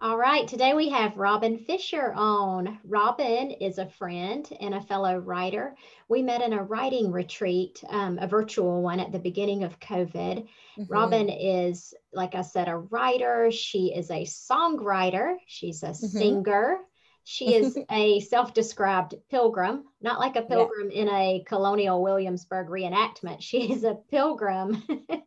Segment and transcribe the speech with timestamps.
[0.00, 2.78] All right, today we have Robin Fisher on.
[2.84, 5.74] Robin is a friend and a fellow writer.
[6.08, 10.12] We met in a writing retreat, um, a virtual one at the beginning of COVID.
[10.46, 10.82] Mm-hmm.
[10.88, 13.50] Robin is, like I said, a writer.
[13.50, 15.34] She is a songwriter.
[15.48, 16.06] She's a mm-hmm.
[16.06, 16.76] singer.
[17.24, 21.02] She is a self described pilgrim, not like a pilgrim yeah.
[21.02, 23.40] in a colonial Williamsburg reenactment.
[23.40, 24.80] She is a pilgrim.
[24.88, 25.22] and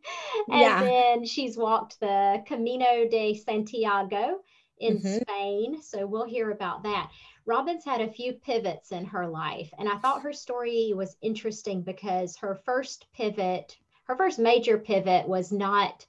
[0.48, 0.82] yeah.
[0.82, 4.38] then she's walked the Camino de Santiago
[4.82, 5.18] in mm-hmm.
[5.22, 5.82] Spain.
[5.82, 7.10] So we'll hear about that.
[7.46, 11.82] Robin's had a few pivots in her life, and I thought her story was interesting
[11.82, 16.06] because her first pivot, her first major pivot, was not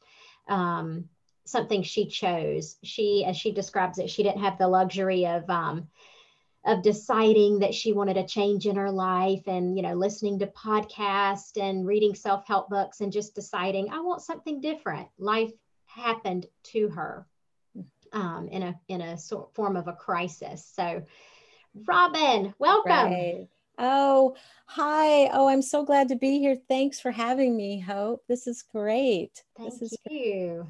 [0.48, 1.10] um,
[1.46, 2.78] something she chose.
[2.84, 5.88] She, as she describes it, she didn't have the luxury of um,
[6.66, 10.48] of deciding that she wanted a change in her life and you know listening to
[10.48, 15.52] podcasts and reading self-help books and just deciding i want something different life
[15.86, 17.28] happened to her
[18.14, 20.72] um, in a in a sort form of a crisis.
[20.76, 21.04] So,
[21.88, 22.92] Robin, welcome.
[22.92, 23.48] Right.
[23.80, 25.30] Oh, hi.
[25.34, 26.56] Oh, I'm so glad to be here.
[26.68, 28.24] Thanks for having me, Hope.
[28.28, 29.44] This is great.
[29.58, 30.68] Thank this is you.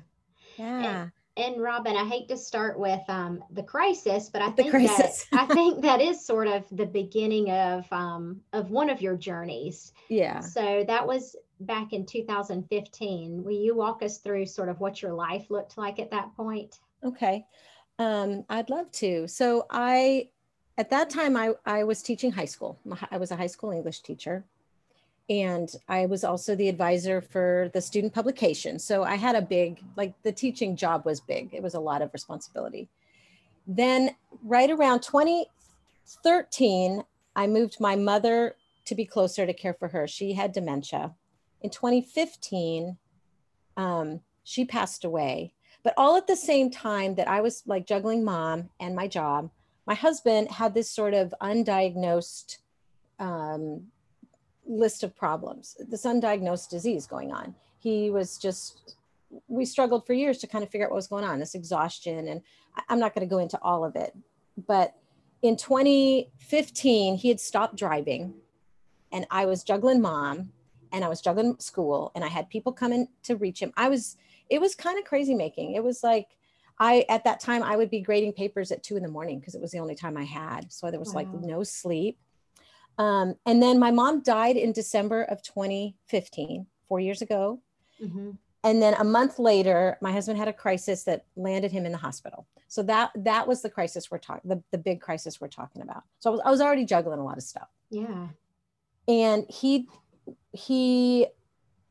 [0.55, 0.65] Great.
[0.65, 1.01] Yeah.
[1.35, 5.25] And, and Robin, I hate to start with um, the crisis, but I think that
[5.33, 9.91] I think that is sort of the beginning of um, of one of your journeys.
[10.09, 10.39] Yeah.
[10.39, 13.43] So that was back in 2015.
[13.43, 16.79] Will you walk us through sort of what your life looked like at that point?
[17.03, 17.45] Okay.
[17.99, 19.27] Um, I'd love to.
[19.27, 20.29] So I,
[20.77, 22.79] at that time, I, I was teaching high school.
[23.11, 24.45] I was a high school English teacher.
[25.29, 28.77] And I was also the advisor for the student publication.
[28.77, 31.53] So I had a big, like the teaching job was big.
[31.53, 32.89] It was a lot of responsibility.
[33.65, 37.03] Then, right around 2013,
[37.35, 40.07] I moved my mother to be closer to care for her.
[40.07, 41.13] She had dementia.
[41.61, 42.97] In 2015,
[43.77, 45.52] um, she passed away.
[45.83, 49.49] But all at the same time that I was like juggling mom and my job,
[49.85, 52.59] my husband had this sort of undiagnosed
[53.19, 53.87] um,
[54.65, 57.53] list of problems, this undiagnosed disease going on.
[57.79, 58.95] He was just,
[59.47, 62.29] we struggled for years to kind of figure out what was going on, this exhaustion.
[62.29, 62.41] And
[62.87, 64.15] I'm not going to go into all of it.
[64.67, 64.95] But
[65.41, 68.35] in 2015, he had stopped driving
[69.11, 70.53] and I was juggling mom
[70.93, 73.73] and I was juggling school and I had people coming to reach him.
[73.75, 74.15] I was,
[74.49, 75.73] it was kind of crazy making.
[75.73, 76.27] It was like
[76.79, 79.55] I at that time I would be grading papers at two in the morning because
[79.55, 80.71] it was the only time I had.
[80.71, 81.21] So there was wow.
[81.21, 82.17] like no sleep.
[82.97, 87.59] Um, and then my mom died in December of 2015, four years ago.
[88.01, 88.31] Mm-hmm.
[88.63, 91.97] And then a month later, my husband had a crisis that landed him in the
[91.97, 92.47] hospital.
[92.67, 96.03] So that that was the crisis we're talking, the, the big crisis we're talking about.
[96.19, 97.67] So I was, I was already juggling a lot of stuff.
[97.89, 98.27] Yeah.
[99.07, 99.87] And he
[100.53, 101.27] he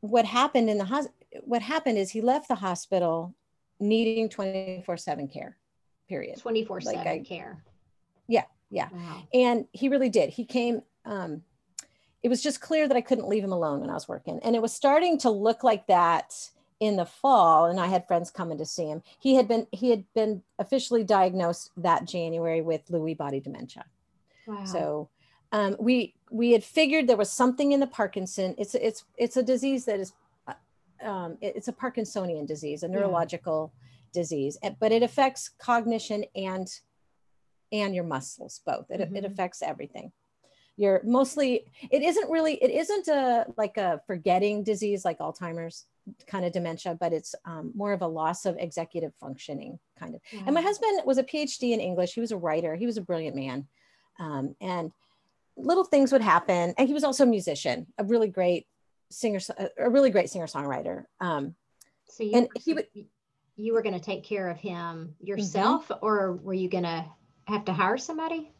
[0.01, 3.33] what happened in the hospital what happened is he left the hospital
[3.79, 5.57] needing 24 7 care,
[6.07, 6.39] period.
[6.39, 7.63] 24 7 like care.
[8.27, 8.45] Yeah.
[8.69, 8.89] Yeah.
[8.91, 9.23] Wow.
[9.33, 10.29] And he really did.
[10.29, 11.43] He came, um,
[12.21, 14.39] it was just clear that I couldn't leave him alone when I was working.
[14.43, 16.33] And it was starting to look like that
[16.79, 19.03] in the fall and I had friends coming to see him.
[19.19, 23.85] He had been he had been officially diagnosed that January with Lewy body dementia.
[24.47, 24.65] Wow.
[24.65, 25.09] So
[25.51, 28.55] um, we we had figured there was something in the Parkinson.
[28.57, 30.13] It's it's it's a disease that is
[31.03, 34.21] um, it, it's a Parkinsonian disease, a neurological yeah.
[34.21, 36.67] disease, but it affects cognition and
[37.71, 38.85] and your muscles both.
[38.91, 39.15] It, mm-hmm.
[39.15, 40.11] it affects everything.
[40.77, 45.85] You're mostly it isn't really it isn't a like a forgetting disease like Alzheimer's
[46.27, 50.21] kind of dementia, but it's um, more of a loss of executive functioning kind of.
[50.31, 50.43] Yeah.
[50.45, 52.13] And my husband was a PhD in English.
[52.13, 52.75] He was a writer.
[52.75, 53.67] He was a brilliant man,
[54.19, 54.91] um, and
[55.55, 56.73] little things would happen.
[56.77, 58.67] And he was also a musician, a really great
[59.13, 59.39] singer,
[59.77, 61.05] a really great singer songwriter.
[61.19, 61.55] Um,
[62.07, 62.87] so you, and he would.
[63.55, 66.05] you were going to take care of him yourself mm-hmm.
[66.05, 67.05] or were you going to
[67.45, 68.51] have to hire somebody?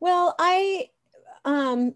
[0.00, 0.90] Well, I
[1.44, 1.94] um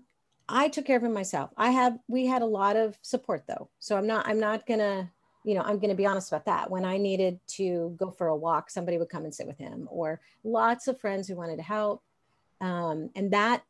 [0.48, 1.50] I took care of him myself.
[1.56, 3.70] I have we had a lot of support though.
[3.78, 5.08] So I'm not I'm not going to
[5.44, 6.70] you know, I'm going to be honest about that.
[6.70, 9.86] When I needed to go for a walk, somebody would come and sit with him,
[9.90, 12.02] or lots of friends who wanted to help.
[12.62, 13.62] Um, and that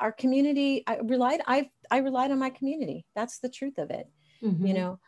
[0.00, 3.04] our community, I relied, I I relied on my community.
[3.14, 4.08] That's the truth of it.
[4.42, 4.66] Mm-hmm.
[4.66, 4.98] You know,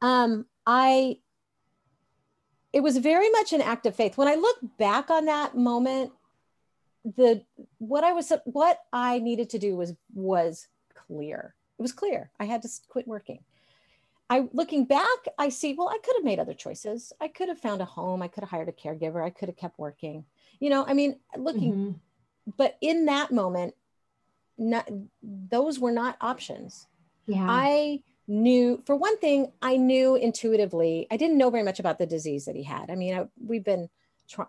[0.00, 1.18] um, I
[2.72, 4.16] it was very much an act of faith.
[4.16, 6.12] When I look back on that moment,
[7.04, 7.44] the
[7.78, 11.54] what I was what I needed to do was was clear.
[11.78, 12.30] It was clear.
[12.38, 13.40] I had to quit working.
[14.30, 17.12] I looking back, I see, well, I could have made other choices.
[17.20, 18.22] I could have found a home.
[18.22, 19.22] I could have hired a caregiver.
[19.22, 20.24] I could have kept working.
[20.58, 22.50] You know, I mean, looking, mm-hmm.
[22.56, 23.74] but in that moment,
[24.62, 24.88] not,
[25.22, 26.86] those were not options.
[27.26, 27.46] Yeah.
[27.48, 32.06] I knew for one thing i knew intuitively i didn't know very much about the
[32.06, 33.88] disease that he had i mean I, we've been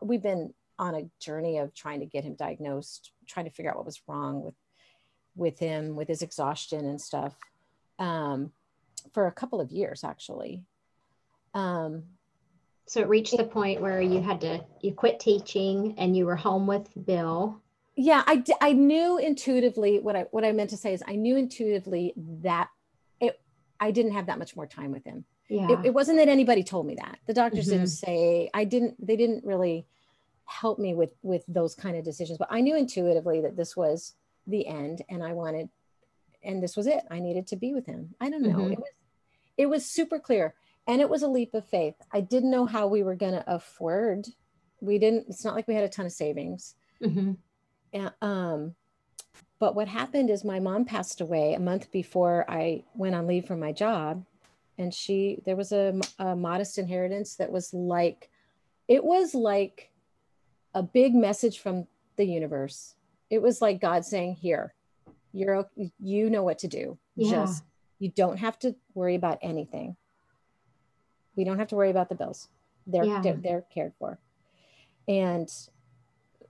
[0.02, 3.78] we've been on a journey of trying to get him diagnosed trying to figure out
[3.78, 4.54] what was wrong with
[5.36, 7.36] with him with his exhaustion and stuff
[7.98, 8.52] um,
[9.12, 10.64] for a couple of years actually
[11.56, 12.04] um,
[12.86, 16.36] so it reached the point where you had to you quit teaching and you were
[16.36, 17.60] home with bill
[17.96, 21.38] yeah i i knew intuitively what i what i meant to say is i knew
[21.38, 22.70] intuitively that
[23.20, 23.40] it
[23.84, 25.26] I didn't have that much more time with him.
[25.50, 25.72] Yeah.
[25.72, 27.20] It, it wasn't that anybody told me that.
[27.28, 27.80] The doctors mm-hmm.
[27.80, 29.86] didn't say I didn't they didn't really
[30.46, 34.14] help me with with those kind of decisions, but I knew intuitively that this was
[34.48, 35.68] the end and I wanted
[36.42, 37.04] and this was it.
[37.12, 38.16] I needed to be with him.
[38.22, 38.58] I don't know.
[38.58, 38.72] Mm-hmm.
[38.72, 38.92] It was
[39.58, 40.54] it was super clear
[40.88, 41.96] and it was a leap of faith.
[42.14, 44.28] I didn't know how we were going to afford.
[44.80, 46.76] We didn't it's not like we had a ton of savings.
[47.02, 47.34] Mm-hmm.
[48.22, 48.76] Um
[49.64, 53.46] but what happened is my mom passed away a month before I went on leave
[53.46, 54.26] from my job.
[54.78, 58.30] And she, there was a, a modest inheritance that was like,
[58.90, 59.90] it was like
[60.74, 61.88] a big message from
[62.18, 62.96] the universe.
[63.30, 64.74] It was like God saying, Here,
[65.32, 66.98] you're, you know what to do.
[67.16, 67.32] Yeah.
[67.32, 67.64] Just,
[68.00, 69.96] you don't have to worry about anything.
[71.38, 72.50] We don't have to worry about the bills.
[72.86, 73.22] They're, yeah.
[73.22, 74.20] they're, they're cared for.
[75.08, 75.50] And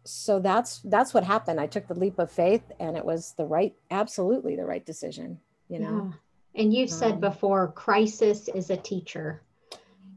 [0.04, 1.60] so that's that's what happened.
[1.60, 5.40] I took the leap of faith and it was the right absolutely the right decision
[5.74, 6.12] you know?
[6.56, 6.62] Yeah.
[6.62, 9.42] and you've said um, before crisis is a teacher.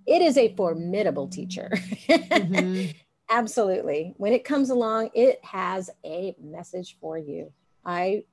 [0.07, 1.71] It is a formidable teacher.
[1.73, 2.91] Mm-hmm.
[3.31, 4.15] absolutely.
[4.19, 7.53] When it comes along it has a message for you.
[7.85, 8.25] I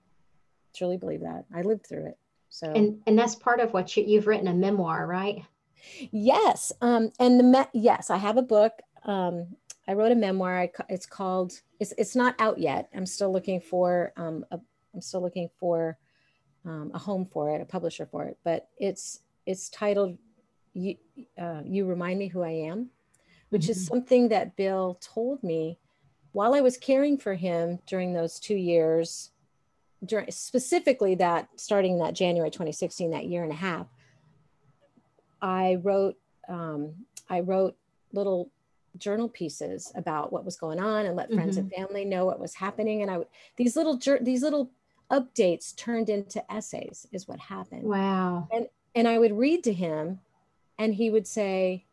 [0.75, 1.45] truly believe that.
[1.53, 2.17] I lived through it.
[2.49, 5.43] So and and that's part of what you, you've written a memoir right?
[6.11, 6.71] Yes.
[6.81, 8.73] Um and the me- yes i have a book
[9.05, 9.47] um
[9.87, 10.69] I wrote a memoir.
[10.89, 11.59] It's called.
[11.79, 12.89] It's it's not out yet.
[12.95, 14.13] I'm still looking for.
[14.15, 14.59] Um, a,
[14.93, 15.97] I'm still looking for
[16.65, 18.37] um, a home for it, a publisher for it.
[18.43, 20.17] But it's it's titled
[20.73, 20.95] "You
[21.37, 22.89] uh, You Remind Me Who I Am,"
[23.49, 23.71] which mm-hmm.
[23.71, 25.79] is something that Bill told me
[26.31, 29.31] while I was caring for him during those two years.
[30.05, 33.87] During specifically that starting that January 2016, that year and a half,
[35.41, 36.17] I wrote
[36.49, 36.93] um,
[37.29, 37.77] I wrote
[38.11, 38.51] little
[38.97, 41.67] journal pieces about what was going on and let friends mm-hmm.
[41.67, 43.17] and family know what was happening and i
[43.57, 44.71] these little these little
[45.11, 47.83] updates turned into essays is what happened.
[47.83, 48.47] Wow.
[48.51, 50.19] And and i would read to him
[50.77, 51.85] and he would say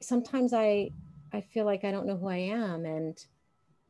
[0.00, 0.90] sometimes i
[1.32, 3.24] i feel like i don't know who i am and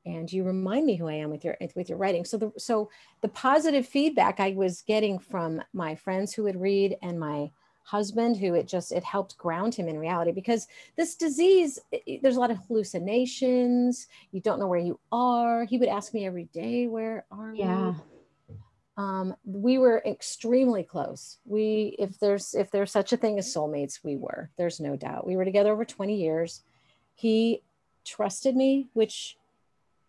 [0.04, 2.24] and you remind me who i am with your with your writing.
[2.24, 6.96] So the so the positive feedback i was getting from my friends who would read
[7.02, 7.50] and my
[7.84, 12.36] husband who it just it helped ground him in reality because this disease it, there's
[12.36, 14.06] a lot of hallucinations.
[14.30, 15.64] You don't know where you are.
[15.64, 17.88] He would ask me every day where are yeah.
[17.88, 17.96] You?
[18.96, 21.38] um, we were extremely close.
[21.44, 24.50] We if there's if there's such a thing as soulmates we were.
[24.56, 25.26] There's no doubt.
[25.26, 26.62] We were together over 20 years.
[27.14, 27.62] He
[28.04, 29.38] trusted me which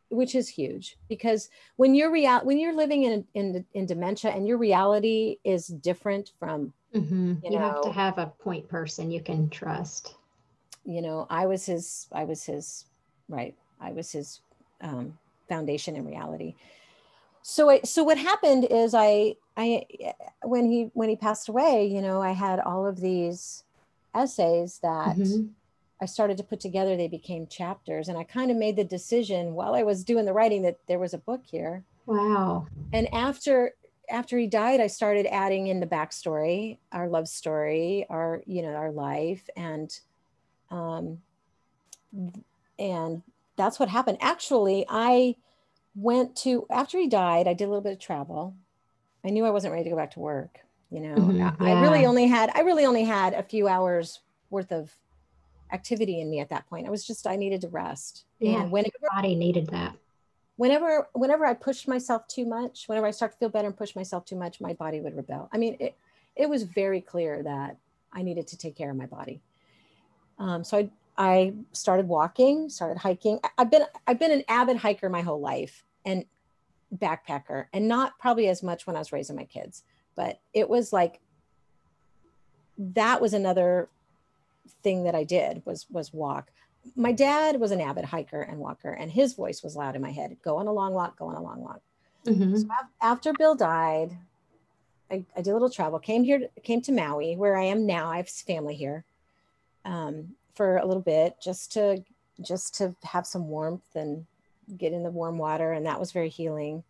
[0.10, 4.48] which is huge because when you're real when you're living in, in in dementia and
[4.48, 7.28] your reality is different from Mm-hmm.
[7.28, 10.16] You, you know, have to have a point person you can trust.
[10.86, 12.86] You know, I was his, I was his,
[13.30, 13.56] right.
[13.80, 14.42] I was his
[14.82, 15.18] um,
[15.50, 16.56] foundation in reality.
[17.42, 19.86] So, I, so what happened is I, I,
[20.44, 23.64] when he, when he passed away, you know, I had all of these
[24.16, 25.48] essays that mm-hmm.
[26.02, 26.96] I started to put together.
[26.96, 30.34] They became chapters and I kind of made the decision while I was doing the
[30.34, 31.84] writing that there was a book here.
[32.06, 32.68] Wow.
[32.92, 33.74] And after
[34.10, 38.74] after he died, I started adding in the backstory, our love story, our, you know,
[38.74, 39.50] our life.
[39.56, 39.98] And,
[40.70, 41.22] um,
[42.78, 43.22] and
[43.56, 44.18] that's what happened.
[44.22, 45.36] Actually, I
[45.96, 48.56] went to, after he died, I did a little bit of travel.
[49.24, 50.60] I knew I wasn't ready to go back to work.
[50.94, 51.64] You know, mm-hmm.
[51.64, 54.20] I, I really only had I really only had a few hours
[54.52, 54.96] worth of
[55.72, 56.86] activity in me at that point.
[56.86, 58.26] I was just I needed to rest.
[58.38, 59.96] Yeah, and whenever your body needed that.
[60.56, 63.96] Whenever whenever I pushed myself too much, whenever I start to feel better and push
[63.96, 65.50] myself too much, my body would rebel.
[65.52, 65.96] I mean, it
[66.36, 67.78] it was very clear that
[68.12, 69.42] I needed to take care of my body.
[70.40, 73.40] Um, so I I started walking, started hiking.
[73.58, 76.26] I've been I've been an avid hiker my whole life and
[76.96, 79.84] backpacker, and not probably as much when I was raising my kids,
[80.16, 81.20] but it was like
[82.78, 83.90] that was another
[84.82, 86.52] thing that I did was was walk.
[86.96, 90.12] My dad was an avid hiker and walker, and his voice was loud in my
[90.12, 90.38] head.
[90.44, 91.82] Go on a long walk, go on a long walk.
[92.26, 92.56] Mm-hmm.
[92.56, 92.68] So
[93.02, 94.18] after Bill died,
[95.12, 96.00] I, I, did a little travel.
[96.00, 98.10] Came here, came to Maui, where I am now.
[98.10, 99.04] I have family here
[99.86, 102.04] um, for a little bit, just to
[102.42, 104.26] just to have some warmth and
[104.78, 106.84] get in the warm water, and that was very healing.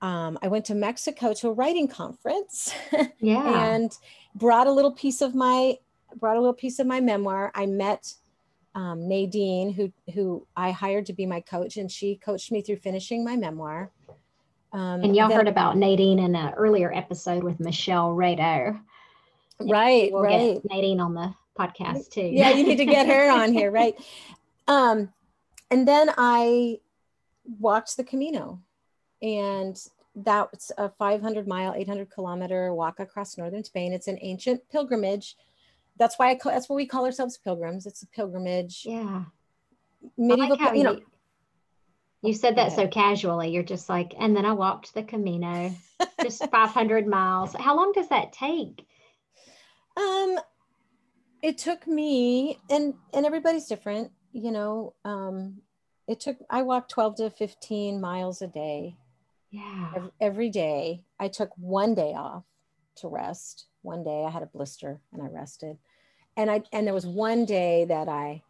[0.00, 2.74] Um, I went to Mexico to a writing conference,
[3.20, 3.96] yeah, and
[4.34, 5.78] brought a little piece of my
[6.16, 7.50] brought a little piece of my memoir.
[7.54, 8.14] I met
[8.76, 12.76] um, Nadine, who who I hired to be my coach, and she coached me through
[12.76, 13.90] finishing my memoir.
[14.72, 18.78] Um, and y'all then, heard about Nadine in an earlier episode with Michelle Rado.
[19.58, 20.60] Right, we'll right.
[20.70, 22.20] Nadine on the podcast too.
[22.20, 23.96] Yeah, you need to get her on here, right?
[24.68, 25.12] Um,
[25.70, 26.80] and then I
[27.60, 28.60] walked the Camino,
[29.22, 29.80] and
[30.16, 33.92] that's a 500 mile, 800 kilometer walk across northern Spain.
[33.92, 35.36] It's an ancient pilgrimage
[35.98, 37.86] that's why I call, that's what we call ourselves pilgrims.
[37.86, 38.82] It's a pilgrimage.
[38.84, 39.24] Yeah.
[40.16, 41.00] Medieval, like you know.
[42.22, 43.50] You said that so casually.
[43.50, 45.72] You're just like, and then I walked the Camino,
[46.22, 47.54] just 500 miles.
[47.54, 48.86] How long does that take?
[49.96, 50.38] Um,
[51.42, 54.10] it took me, and and everybody's different.
[54.32, 55.58] You know, um,
[56.08, 56.38] it took.
[56.50, 58.96] I walked 12 to 15 miles a day.
[59.50, 59.92] Yeah.
[59.94, 61.04] Every, every day.
[61.18, 62.44] I took one day off
[62.96, 63.66] to rest.
[63.86, 65.78] One day I had a blister and I rested
[66.36, 68.42] and I and there was one day that I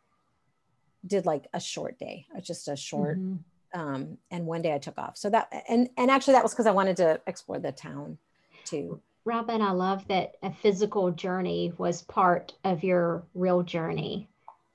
[1.07, 3.81] did like a short day, uh, just a short, mm-hmm.
[3.81, 5.17] um, and one day I took off.
[5.17, 8.19] So that and and actually that was because I wanted to explore the town
[8.65, 9.01] too.
[9.25, 14.29] Robin, I love that a physical journey was part of your real journey.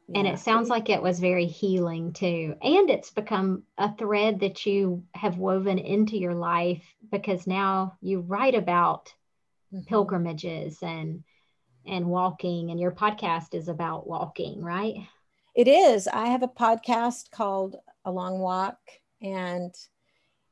[0.08, 0.20] Yeah.
[0.20, 2.56] And it sounds like it was very healing too.
[2.62, 8.20] And it's become a thread that you have woven into your life because now you
[8.20, 9.13] write about
[9.74, 9.82] mm-hmm.
[9.88, 11.24] pilgrimages and
[11.86, 14.96] and walking and your podcast is about walking right?
[15.54, 16.08] It is.
[16.08, 17.75] I have a podcast called
[18.06, 18.78] a long walk
[19.22, 19.74] and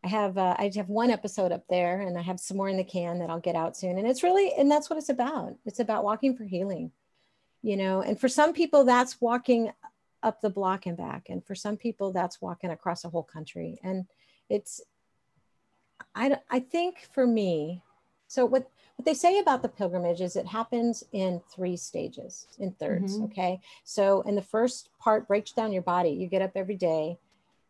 [0.04, 2.78] i have uh, i have one episode up there and i have some more in
[2.78, 3.98] the can that i'll get out soon.
[3.98, 5.56] And it's really and that's what it's about.
[5.66, 6.92] It's about walking for healing
[7.62, 8.02] you know?
[8.02, 9.72] And for some people that's walking
[10.24, 11.30] up the block and back.
[11.30, 13.80] And for some people that's walking across a whole country.
[13.84, 14.06] And
[14.50, 14.82] it's
[16.16, 17.84] i i think for me
[18.28, 22.74] so what what they say about the pilgrimage is it happens in three stages, in
[22.74, 23.24] 3rds mm-hmm.
[23.24, 23.62] Okay.
[23.86, 26.10] So, in the first part, breaks down your body.
[26.10, 27.18] You get up every day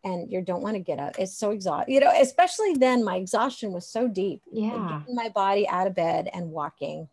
[0.03, 1.19] and you don't want to get up.
[1.19, 1.93] It's so exhausting.
[1.93, 4.41] You know, especially then, my exhaustion was so deep.
[4.51, 5.01] Yeah.
[5.01, 7.07] Getting my body out of bed and walking.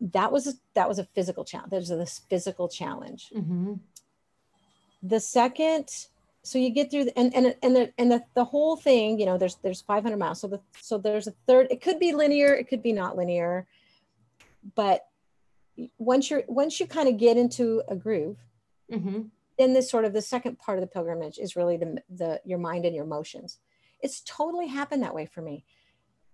[0.00, 1.72] That was a, that was a physical challenge.
[1.72, 3.32] There's this physical challenge.
[3.34, 3.72] Mm-hmm.
[5.02, 6.06] The second
[6.44, 9.24] so you get through the, and and and the and the, the whole thing you
[9.24, 10.40] know there's there's 500 miles.
[10.40, 13.66] So the so there's a third it could be linear it could be not linear.
[14.74, 15.06] But
[15.98, 18.36] once you're once you kind of get into a groove
[18.92, 19.22] mm-hmm.
[19.58, 22.58] then this sort of the second part of the pilgrimage is really the the your
[22.58, 23.58] mind and your emotions.
[24.00, 25.64] It's totally happened that way for me.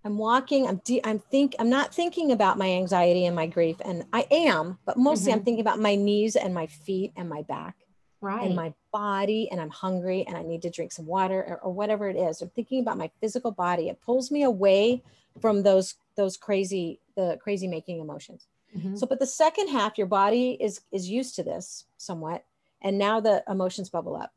[0.03, 3.75] I'm walking i'm de- i'm think i'm not thinking about my anxiety and my grief
[3.85, 5.37] and i am but mostly mm-hmm.
[5.37, 7.75] i'm thinking about my knees and my feet and my back
[8.21, 8.45] right.
[8.45, 11.73] in my body and I'm hungry and I need to drink some water or, or,
[11.73, 12.41] whatever it is.
[12.41, 13.89] I'm thinking about my physical body.
[13.89, 15.03] It pulls me away
[15.39, 18.47] from those those crazy the crazy making emotions.
[18.75, 18.95] Mm-hmm.
[18.95, 22.45] So but the second half your body is is used to this somewhat
[22.81, 24.33] and now the emotions bubble up.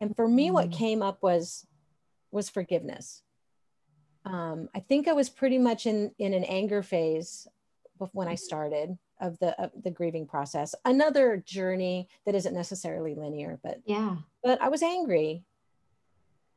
[0.00, 0.54] And for me mm-hmm.
[0.54, 1.66] what came up was
[2.30, 3.22] was forgiveness.
[4.24, 7.48] Um, I think I was pretty much in in an anger phase
[8.12, 10.74] when I started of the of the grieving process.
[10.84, 14.16] Another journey that isn't necessarily linear but yeah.
[14.42, 15.44] but i was angry.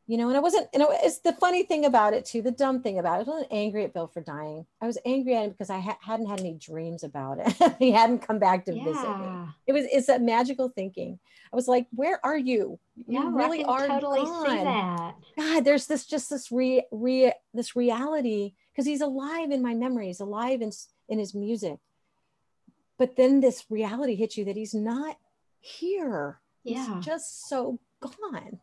[0.08, 2.82] You know and i wasn't and it's the funny thing about it too the dumb
[2.82, 4.66] thing about it i wasn't angry at bill for dying.
[4.82, 7.54] I was angry at him because i ha- hadn't had any dreams about it.
[7.80, 8.84] He hadn't come back to yeah.
[8.84, 9.28] visit me.
[9.68, 11.20] It was it's a magical thinking.
[11.54, 12.80] I was like where are you?
[13.08, 14.50] You really are totally gone.
[14.50, 15.16] see that.
[15.38, 20.20] God there's this just this re, re this reality because he's alive in my memories
[20.20, 20.72] alive in
[21.08, 21.78] in his music
[22.98, 25.18] but then this reality hits you that he's not
[25.60, 26.40] here.
[26.64, 26.96] Yeah.
[26.96, 28.60] he's just so gone.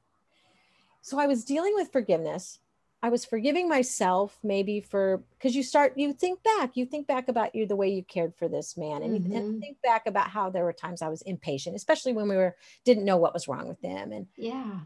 [1.03, 2.59] So i was dealing with forgiveness.
[3.01, 7.29] I was forgiving myself maybe for because you start you think back you think back
[7.29, 9.03] about you the way you cared for this man.
[9.03, 9.37] And, mm-hmm.
[9.37, 12.57] and think back about how there were times I was impatient especially when we were
[12.85, 14.11] didn't know what was wrong with them.
[14.11, 14.81] And yeah.
[14.81, 14.85] a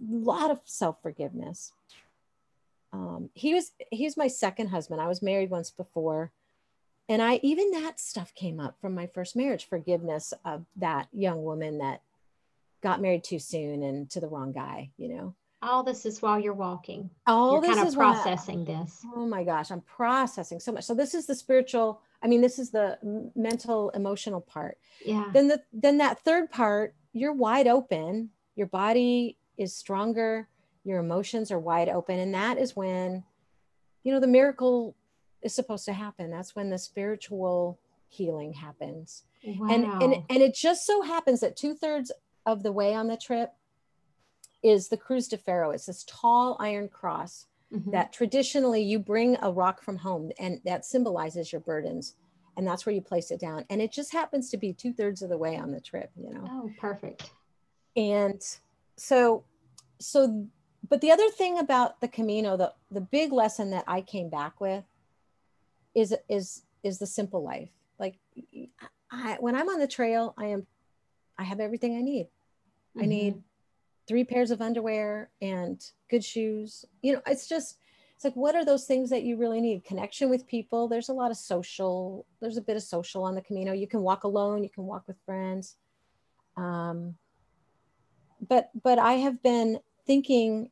[0.00, 1.72] lot of self forgiveness
[2.92, 5.00] um, he was he's my second husband.
[5.00, 6.30] I was married once before
[7.08, 11.44] and I even that stuff came up from my first marriage forgiveness of that young
[11.44, 12.02] woman that
[12.82, 15.34] got married too soon and to the wrong guy you know?
[15.64, 17.08] All this is while you're walking.
[17.24, 19.04] All you're this kind is of processing this.
[19.14, 20.84] oh my gosh i'm processing so much.
[20.84, 22.98] So this is the spiritual i mean this is the
[23.34, 24.78] mental emotional part.
[25.04, 25.30] Yeah.
[25.32, 28.30] Then the then that third part you're wide open.
[28.56, 30.48] Your body is stronger.
[30.84, 32.18] Your emotions are wide open.
[32.18, 33.22] And that is when
[34.02, 34.96] you know the miracle
[35.42, 39.68] is supposed to happen that's when the spiritual healing happens wow.
[39.70, 42.12] and and and it just so happens that two-thirds
[42.46, 43.52] of the way on the trip
[44.62, 45.70] is the Cruz de Ferro.
[45.70, 47.90] It's this tall iron cross mm-hmm.
[47.90, 52.14] that traditionally you bring a rock from home and that symbolizes your burdens.
[52.56, 53.64] And that's where you place it down.
[53.70, 56.34] And it just happens to be two thirds of the way on the trip, you
[56.34, 56.44] know?
[56.50, 57.30] Oh, perfect.
[57.96, 58.42] And
[58.96, 59.44] so,
[59.98, 60.46] so,
[60.88, 64.60] but the other thing about the Camino, the, the big lesson that I came back
[64.60, 64.84] with
[65.94, 67.70] is, is, is the simple life.
[67.98, 68.18] Like
[69.10, 70.66] I, when I'm on the trail, I am,
[71.38, 72.26] I have everything I need.
[72.96, 73.02] Mm-hmm.
[73.02, 73.42] I need
[74.06, 76.84] three pairs of underwear and good shoes.
[77.02, 77.78] You know, it's just,
[78.14, 79.84] it's like, what are those things that you really need?
[79.84, 80.88] Connection with people.
[80.88, 83.72] There's a lot of social, there's a bit of social on the Camino.
[83.72, 85.76] You can walk alone, you can walk with friends.
[86.56, 87.16] Um,
[88.48, 90.70] but, but I have been thinking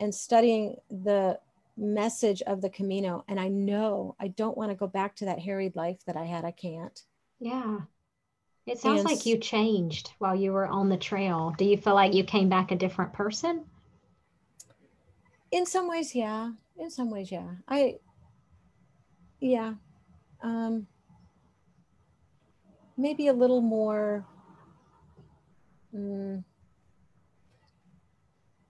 [0.00, 1.38] and studying the
[1.78, 3.24] message of the Camino.
[3.28, 6.24] And I know I don't want to go back to that harried life that I
[6.24, 6.44] had.
[6.44, 7.00] I can't.
[7.40, 7.78] Yeah.
[8.66, 11.54] It sounds and like you changed while you were on the trail.
[11.56, 13.64] Do you feel like you came back a different person?
[15.50, 16.50] In some ways, yeah.
[16.76, 17.48] In some ways, yeah.
[17.66, 17.96] I,
[19.40, 19.74] yeah.
[20.42, 20.86] Um,
[22.98, 24.26] maybe a little more,
[25.94, 26.44] um,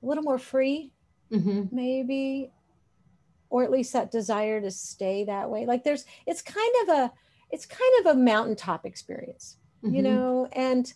[0.00, 0.92] a little more free,
[1.32, 1.74] mm-hmm.
[1.74, 2.52] maybe,
[3.50, 5.66] or at least that desire to stay that way.
[5.66, 7.12] Like there's, it's kind of a,
[7.50, 9.94] it's kind of a mountaintop experience mm-hmm.
[9.94, 10.92] you know, and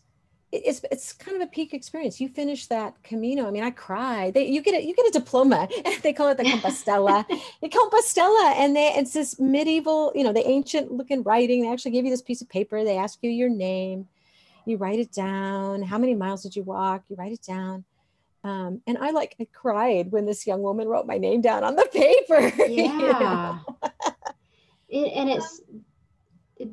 [0.51, 2.21] it's it's kind of a peak experience.
[2.21, 3.49] You finish that Camino.
[3.49, 4.35] I mean, I cried.
[4.35, 5.69] They, you get a you get a diploma.
[6.03, 7.27] they call it the Compostela.
[7.63, 11.63] the Compostela, and they it's this medieval, you know, the ancient looking writing.
[11.63, 12.85] They actually give you this piece of paper.
[12.85, 14.09] They ask you your name.
[14.67, 15.83] You write it down.
[15.83, 17.05] How many miles did you walk?
[17.09, 17.85] You write it down.
[18.45, 21.77] Um, and I like I cried when this young woman wrote my name down on
[21.77, 22.53] the paper.
[22.67, 22.67] Yeah.
[22.67, 23.61] You know?
[24.89, 25.63] it, and it's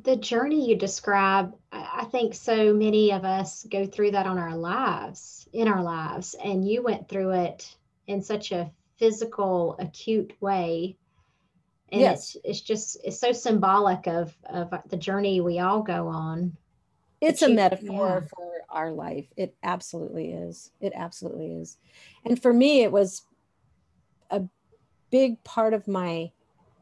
[0.02, 4.56] the journey you describe, I think so many of us go through that on our
[4.56, 10.96] lives, in our lives, and you went through it in such a physical, acute way.
[11.90, 12.36] And yes.
[12.36, 16.56] it's, it's just, it's so symbolic of, of the journey we all go on.
[17.20, 18.28] It's a metaphor yeah.
[18.28, 19.26] for our life.
[19.36, 20.70] It absolutely is.
[20.80, 21.76] It absolutely is.
[22.24, 23.22] And for me, it was
[24.30, 24.42] a
[25.10, 26.32] big part of my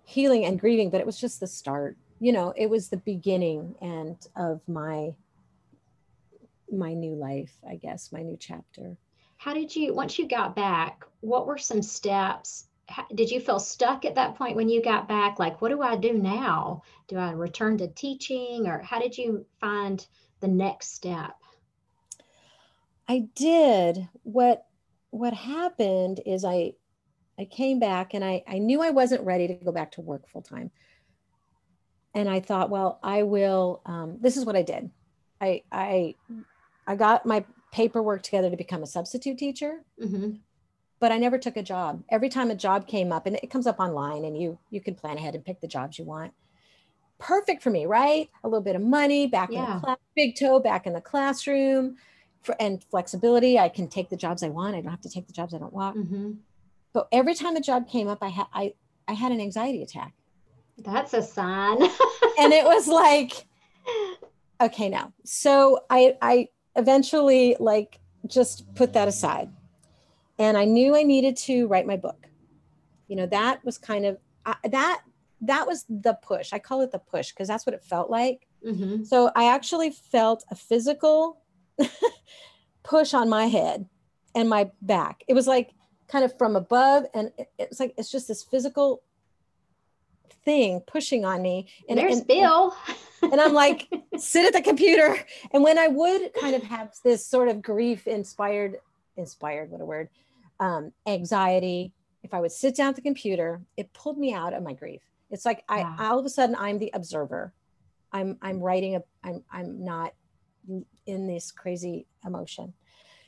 [0.04, 3.74] healing and grieving, but it was just the start you know it was the beginning
[3.80, 5.14] and of my
[6.70, 8.96] my new life i guess my new chapter
[9.36, 13.58] how did you once you got back what were some steps how, did you feel
[13.58, 17.16] stuck at that point when you got back like what do i do now do
[17.16, 20.06] i return to teaching or how did you find
[20.40, 21.36] the next step
[23.08, 24.66] i did what
[25.10, 26.72] what happened is i
[27.38, 30.28] i came back and i i knew i wasn't ready to go back to work
[30.28, 30.70] full time
[32.14, 33.80] and I thought, well, I will.
[33.86, 34.90] Um, this is what I did.
[35.40, 36.14] I I
[36.86, 40.32] I got my paperwork together to become a substitute teacher, mm-hmm.
[41.00, 42.02] but I never took a job.
[42.10, 44.94] Every time a job came up, and it comes up online, and you you can
[44.94, 46.32] plan ahead and pick the jobs you want.
[47.18, 48.28] Perfect for me, right?
[48.44, 49.66] A little bit of money back yeah.
[49.66, 51.96] in the class, big toe back in the classroom,
[52.42, 53.58] for, and flexibility.
[53.58, 54.76] I can take the jobs I want.
[54.76, 55.96] I don't have to take the jobs I don't want.
[55.96, 56.32] Mm-hmm.
[56.92, 58.74] But every time a job came up, I had I
[59.06, 60.14] I had an anxiety attack
[60.84, 61.82] that's a sign.
[62.38, 63.46] and it was like,
[64.60, 65.12] okay, now.
[65.24, 69.50] So I I eventually like just put that aside.
[70.38, 72.28] And I knew I needed to write my book.
[73.08, 75.02] You know, that was kind of uh, that
[75.42, 76.52] that was the push.
[76.52, 78.46] I call it the push because that's what it felt like.
[78.64, 79.04] Mm-hmm.
[79.04, 81.40] So I actually felt a physical
[82.82, 83.86] push on my head
[84.34, 85.22] and my back.
[85.28, 85.70] It was like
[86.08, 89.02] kind of from above, and it, it was like it's just this physical
[90.44, 91.68] thing pushing on me.
[91.88, 92.74] And there's and, Bill.
[93.22, 95.16] And, and I'm like, sit at the computer.
[95.52, 98.78] And when I would kind of have this sort of grief inspired,
[99.16, 100.08] inspired, what a word,
[100.58, 104.62] um, anxiety, if I would sit down at the computer, it pulled me out of
[104.62, 105.02] my grief.
[105.30, 107.52] It's like I all of a sudden I'm the observer.
[108.12, 110.14] I'm I'm writing a I'm I'm not
[111.06, 112.74] in this crazy emotion.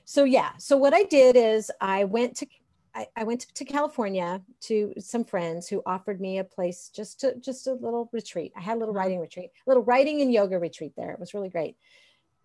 [0.04, 2.46] So yeah, so what I did is I went to
[2.94, 7.36] I, I went to California to some friends who offered me a place just to
[7.36, 8.52] just a little retreat.
[8.56, 9.04] I had a little uh-huh.
[9.04, 11.12] writing retreat, a little writing and yoga retreat there.
[11.12, 11.76] It was really great.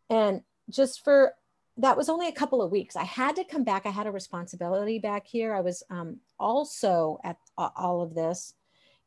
[0.10, 1.34] And just for
[1.78, 2.96] that was only a couple of weeks.
[2.96, 3.86] I had to come back.
[3.86, 5.54] I had a responsibility back here.
[5.54, 8.54] I was um, also at all of this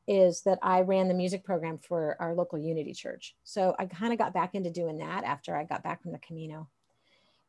[0.08, 3.36] is that I ran the music program for our local Unity Church.
[3.44, 6.18] So I kind of got back into doing that after I got back from the
[6.18, 6.66] Camino.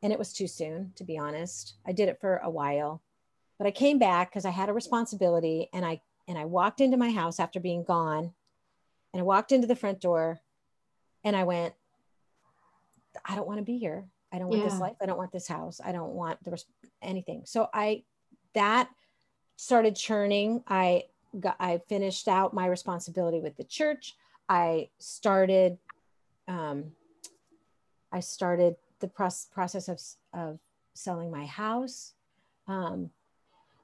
[0.04, 1.76] And it was too soon, to be honest.
[1.88, 3.02] I did it for a while,
[3.58, 6.98] but I came back because I had a responsibility and I and I walked into
[6.98, 8.34] my house after being gone
[9.14, 10.40] and I walked into the front door
[11.24, 11.74] and I went,
[13.26, 14.06] I don't want to be here.
[14.32, 14.70] I don't want yeah.
[14.70, 14.96] this life.
[15.02, 15.82] I don't want this house.
[15.84, 16.62] I don't want the
[17.02, 17.44] anything.
[17.46, 18.04] So I
[18.54, 18.90] that
[19.56, 20.64] started churning.
[20.68, 21.06] I
[21.40, 24.16] got I finished out my responsibility with the church.
[24.48, 25.78] I started
[26.48, 26.92] um
[28.12, 30.02] I started the process of
[30.34, 30.60] of
[30.94, 32.14] selling my house.
[32.68, 33.12] Um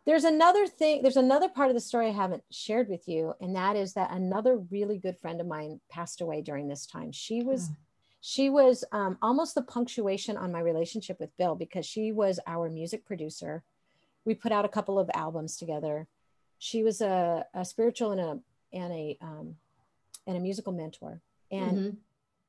[0.05, 3.55] there's another thing, there's another part of the story I haven't shared with you, and
[3.55, 7.11] that is that another really good friend of mine passed away during this time.
[7.11, 7.75] She was mm
[8.27, 12.71] she was um, almost the punctuation on my relationship with Bill because she was our
[12.71, 13.63] music producer.
[14.25, 16.07] We put out a couple of albums together.
[16.65, 18.39] She was a, a spiritual and a
[18.73, 19.55] and a um,
[20.25, 21.21] and a musical mentor.
[21.51, 21.89] And mm-hmm.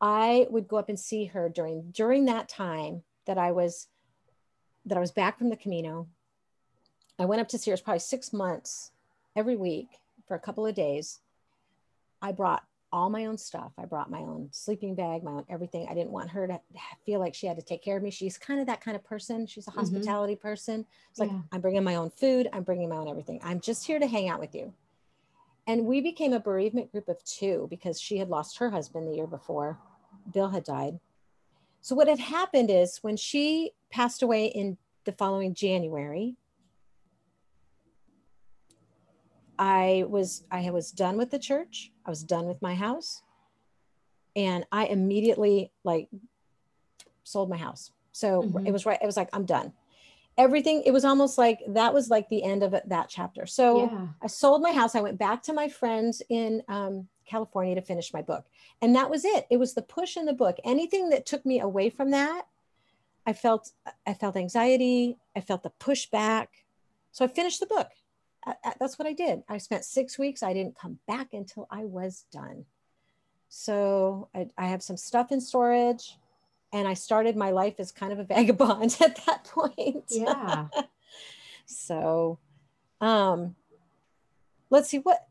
[0.01, 3.89] I would go up and see her during during that time that I was
[4.87, 6.07] that I was back from the Camino.
[7.19, 8.91] I went up to see her probably six months
[9.37, 11.21] every week for a couple of days.
[12.23, 13.73] I brought all my own stuff.
[13.79, 15.87] I brought my own sleeping bag, my own everything.
[15.91, 16.61] I didn't want her to
[17.05, 18.11] feel like she had to take care of me.
[18.11, 19.47] She's kind of that kind of person.
[19.47, 19.81] She's a mm-hmm.
[19.81, 20.49] hospitality mm-hmm.
[20.49, 20.87] person.
[21.11, 21.41] It's like, yeah.
[21.53, 23.41] I'm bringing my own food, I'm bringing my own everything.
[23.43, 24.73] I'm just here to hang out with you.
[25.67, 29.17] And we became a bereavement group of two because she had lost her husband the
[29.17, 29.79] year before.
[30.33, 31.01] Bill had died.
[31.81, 36.37] So, what had happened is when she passed away in the following January,
[39.59, 41.93] I was I was done with the church.
[42.05, 43.23] I was done with my house.
[44.35, 46.09] And I immediately like
[47.25, 47.93] sold my house.
[48.13, 48.67] So mm-hmm.
[48.67, 48.99] it was right.
[49.03, 49.73] It was like, I'm done.
[50.39, 53.47] Everything, it was almost like that was like the end of that chapter.
[53.47, 54.07] So yeah.
[54.23, 54.95] I sold my house.
[54.95, 58.45] I went back to my friends in um, California to finish my book.
[58.83, 59.47] And that was it.
[59.51, 60.59] It was the push in the book.
[60.65, 62.47] Anything that took me away from that,
[63.27, 63.73] I felt
[64.07, 65.17] I felt anxiety.
[65.35, 66.49] I felt the pushback.
[67.13, 67.89] So I finished the book
[68.79, 69.43] that's what I did.
[69.49, 70.43] I spent six weeks.
[70.43, 72.65] I didn't come back until I was done.
[73.49, 76.17] So I, I have some stuff in storage
[76.73, 80.05] and I started my life as kind of a vagabond at that point.
[80.11, 80.67] Yeah.
[81.67, 82.39] so
[83.01, 83.57] um
[84.71, 85.27] let's see what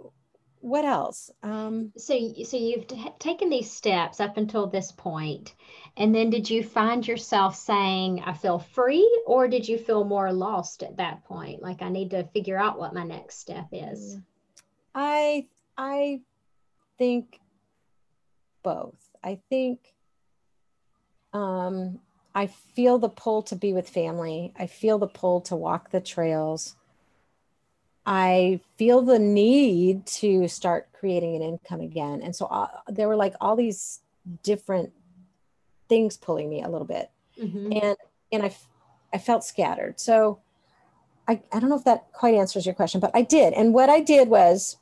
[0.65, 1.29] what else?
[1.43, 5.53] Um, so, so you've t- taken these steps up until this point,
[5.95, 10.33] and then did you find yourself saying, "I feel free," or did you feel more
[10.33, 11.61] lost at that point?
[11.61, 14.17] Like, I need to figure out what my next step is.
[14.95, 15.47] I
[15.77, 16.21] I
[16.97, 17.39] think
[18.63, 19.07] both.
[19.23, 19.81] I think
[21.31, 21.99] um,
[22.33, 24.51] I feel the pull to be with family.
[24.57, 26.75] I feel the pull to walk the trails.
[28.05, 32.21] I feel the need to start creating an income again.
[32.21, 34.01] And so uh, there were like all these
[34.43, 34.91] different
[35.89, 37.09] things pulling me a little bit.
[37.41, 37.73] Mm-hmm.
[37.81, 37.97] And
[38.31, 38.55] and I
[39.13, 39.99] I felt scattered.
[39.99, 40.39] So
[41.27, 43.53] I, I don't know if that quite answers your question, but I did.
[43.53, 44.77] And what I did was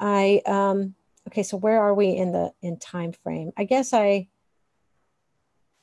[0.00, 0.94] I um
[1.28, 3.52] okay, so where are we in the in time frame?
[3.56, 4.28] I guess I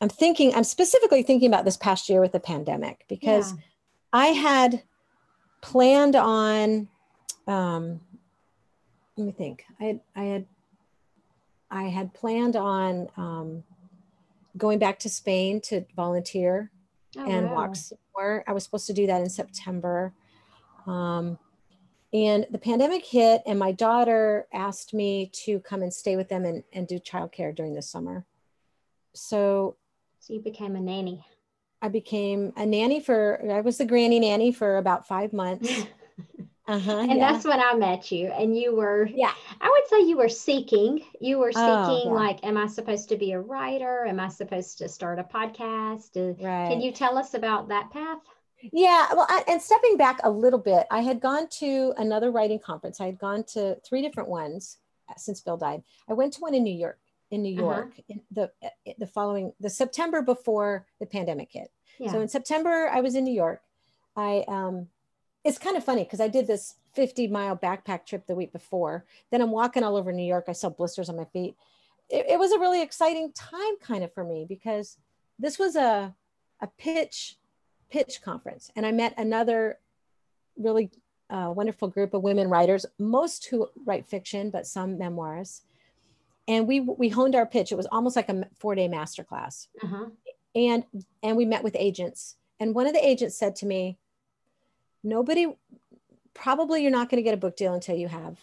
[0.01, 3.57] I'm thinking I'm specifically thinking about this past year with the pandemic because yeah.
[4.11, 4.83] I had
[5.63, 6.87] planned on
[7.47, 8.01] um,
[9.17, 9.65] let me think.
[9.79, 10.45] I had i had
[11.71, 13.63] i had planned on um,
[14.57, 16.71] going back to spain to volunteer
[17.17, 17.55] oh, and wow.
[17.55, 18.43] walk some more.
[18.47, 20.13] I was supposed to do that in september.
[20.85, 21.39] Um,
[22.13, 26.45] and the pandemic hit and my daughter asked me to come and stay with them
[26.45, 28.25] and, and do childcare during the summer.
[29.13, 29.77] So
[30.19, 31.25] so you became a nanny
[31.83, 35.85] I became a nanny for, I was the granny nanny for about five months.
[36.65, 37.29] Uh-huh, and yeah.
[37.29, 38.27] that's when I met you.
[38.27, 41.03] And you were, yeah, I would say you were seeking.
[41.19, 42.25] You were oh, seeking, oh, yeah.
[42.25, 44.05] like, am I supposed to be a writer?
[44.05, 46.15] Am I supposed to start a podcast?
[46.15, 46.69] Right.
[46.69, 48.19] Can you tell us about that path?
[48.71, 52.59] Yeah, well, I, and stepping back a little bit, I had gone to another writing
[52.59, 53.01] conference.
[53.01, 54.77] I had gone to three different ones
[55.17, 55.83] since Bill died.
[56.07, 56.97] I went to one in New York
[57.33, 57.63] in New uh-huh.
[57.63, 58.01] York uh-huh.
[58.09, 58.51] in the
[58.99, 61.71] the following the September before the pandemic hit.
[61.99, 62.11] Yeah.
[62.11, 63.61] So in September I was in New York.
[64.15, 64.87] I um
[65.43, 69.03] it's kind of funny because I did this 50 mile backpack trip the week before.
[69.31, 70.45] Then I'm walking all over New York.
[70.47, 71.55] I saw blisters on my feet.
[72.09, 74.97] It, it was a really exciting time kind of for me because
[75.39, 76.13] this was a,
[76.61, 77.37] a pitch
[77.89, 79.79] pitch conference and I met another
[80.55, 80.91] really
[81.31, 85.63] uh, wonderful group of women writers, most who write fiction, but some memoirs.
[86.47, 87.71] And we we honed our pitch.
[87.71, 89.67] It was almost like a four day masterclass.
[89.81, 90.05] Uh-huh.
[90.55, 90.83] And
[91.21, 92.35] and we met with agents.
[92.59, 93.97] And one of the agents said to me,
[95.03, 95.47] "Nobody,
[96.33, 98.37] probably you're not going to get a book deal until you have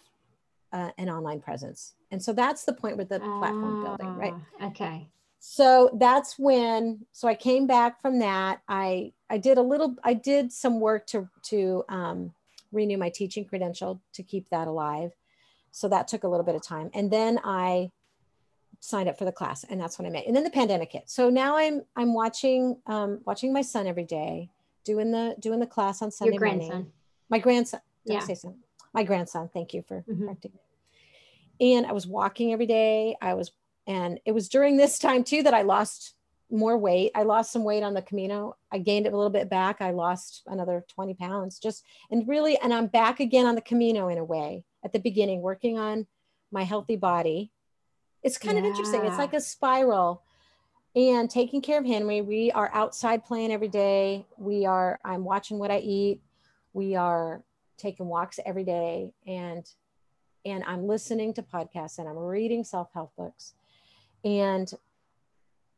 [0.73, 4.35] uh, an online presence." And so that's the point with the platform building, right?
[4.61, 5.09] Ah, okay.
[5.39, 7.07] So that's when.
[7.13, 8.63] So I came back from that.
[8.69, 9.97] I I did a little.
[10.03, 12.35] I did some work to to um,
[12.73, 15.13] renew my teaching credential to keep that alive.
[15.73, 16.91] So that took a little bit of time.
[16.95, 17.91] And then I
[18.81, 20.27] signed up for the class and that's when I met.
[20.27, 21.09] And then the pandemic hit.
[21.09, 24.51] So now I'm I'm watching um watching my son every day,
[24.85, 26.69] doing the doing the class on Sunday Your grandson.
[26.69, 26.93] morning.
[27.29, 27.81] My grandson.
[28.05, 28.17] Yeah.
[28.17, 28.57] I say so?
[28.93, 29.51] My grandson.
[29.53, 30.25] Thank you for mm-hmm.
[30.25, 30.53] correcting.
[31.61, 33.17] And I was walking every day.
[33.21, 33.53] I was
[33.87, 36.15] and it was during this time too that I lost
[36.51, 37.13] more weight.
[37.15, 38.57] I lost some weight on the Camino.
[38.73, 39.81] I gained it a little bit back.
[39.81, 44.09] I lost another 20 pounds just, and really, and I'm back again on the Camino
[44.09, 46.07] in a way at the beginning, working on
[46.51, 47.51] my healthy body.
[48.23, 48.65] It's kind yeah.
[48.65, 49.05] of interesting.
[49.05, 50.23] It's like a spiral
[50.95, 52.21] and taking care of Henry.
[52.21, 54.27] We are outside playing every day.
[54.37, 56.21] We are, I'm watching what I eat.
[56.73, 57.43] We are
[57.79, 59.69] taking walks every day and,
[60.45, 63.55] and I'm listening to podcasts and I'm reading self-help books.
[64.25, 64.71] And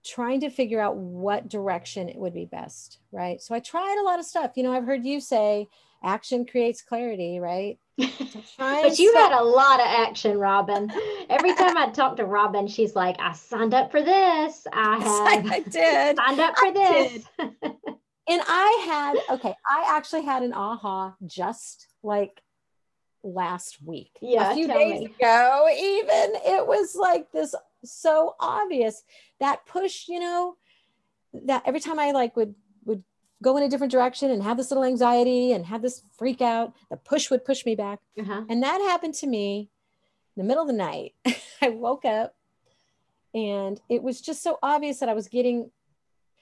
[0.04, 3.40] trying to figure out what direction it would be best, right?
[3.40, 4.52] So I tried a lot of stuff.
[4.56, 5.68] You know, I've heard you say
[6.02, 7.78] action creates clarity, right?
[7.98, 10.90] But you had a lot of action, Robin.
[11.28, 14.66] Every time I talk to Robin, she's like, I signed up for this.
[14.72, 16.16] I have I did.
[16.16, 17.24] signed up for I this.
[17.38, 22.40] and I had, okay, I actually had an aha just like
[23.22, 24.16] last week.
[24.20, 24.50] Yeah.
[24.50, 25.06] A few days me.
[25.06, 29.02] ago, even it was like this so obvious
[29.40, 30.56] that push you know
[31.32, 32.54] that every time i like would
[33.42, 36.74] go in a different direction and have this little anxiety and have this freak out
[36.90, 38.42] the push would push me back uh-huh.
[38.48, 39.68] and that happened to me
[40.36, 41.14] in the middle of the night
[41.62, 42.34] i woke up
[43.34, 45.70] and it was just so obvious that i was getting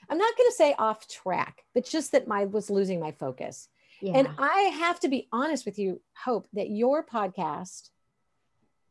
[0.08, 3.68] i'm not going to say off track but just that my was losing my focus
[4.00, 4.12] yeah.
[4.14, 7.90] and i have to be honest with you hope that your podcast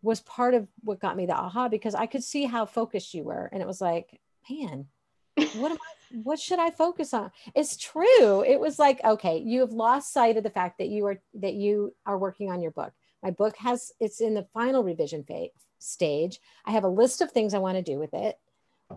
[0.02, 3.24] was part of what got me the aha because I could see how focused you
[3.24, 3.50] were.
[3.52, 4.20] And it was like,
[4.50, 4.88] man,
[5.36, 5.94] what am I,
[6.24, 7.32] what should I focus on?
[7.56, 8.44] It's true.
[8.44, 11.54] It was like, okay, you have lost sight of the fact that you are, that
[11.54, 12.94] you are working on your book.
[13.24, 16.40] My book has, it's in the final revision phase stage.
[16.66, 18.38] I have a list of things I want to do with it